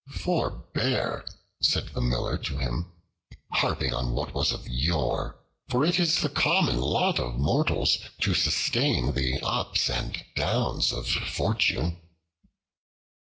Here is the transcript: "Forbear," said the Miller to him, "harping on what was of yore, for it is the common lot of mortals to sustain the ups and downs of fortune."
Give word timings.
"Forbear," 0.09 1.25
said 1.61 1.89
the 1.89 2.01
Miller 2.01 2.35
to 2.35 2.57
him, 2.57 2.91
"harping 3.51 3.93
on 3.93 4.13
what 4.13 4.33
was 4.33 4.51
of 4.51 4.67
yore, 4.67 5.37
for 5.69 5.85
it 5.85 5.99
is 5.99 6.21
the 6.23 6.27
common 6.29 6.79
lot 6.79 7.19
of 7.19 7.37
mortals 7.37 7.99
to 8.21 8.33
sustain 8.33 9.13
the 9.13 9.39
ups 9.43 9.91
and 9.91 10.23
downs 10.35 10.91
of 10.91 11.07
fortune." 11.07 12.01